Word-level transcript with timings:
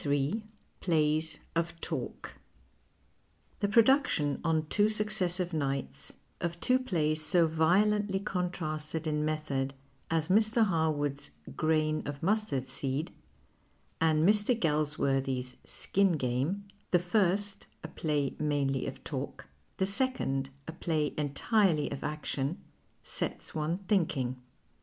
121 0.03 0.49
PLAYS 0.79 1.37
OF 1.55 1.79
TALK 1.79 2.33
The 3.59 3.67
production 3.67 4.41
on 4.43 4.65
two 4.65 4.89
successive 4.89 5.53
nights 5.53 6.15
of 6.39 6.59
two 6.59 6.79
plays 6.79 7.23
so 7.23 7.45
violently 7.45 8.19
contrasted 8.19 9.05
in 9.05 9.23
method 9.23 9.75
as 10.09 10.27
Mr. 10.27 10.65
Har 10.65 10.91
wood's 10.91 11.29
Grain 11.55 12.01
of 12.07 12.23
Mustard 12.23 12.67
Seed 12.67 13.11
and 14.01 14.27
Mr. 14.27 14.59
Galsworthy's 14.59 15.57
Skin 15.65 16.13
Game— 16.13 16.63
the 16.89 16.97
first 16.97 17.67
a 17.83 17.87
jilay 17.89 18.39
mainly 18.39 18.87
of 18.87 19.03
talk, 19.03 19.45
the 19.77 19.85
second 19.85 20.49
a 20.67 20.71
play 20.71 21.13
entirely 21.15 21.91
of 21.91 22.03
action— 22.03 22.57
sets 23.19 23.53
one 23.53 23.77
thinking. 23.87 24.41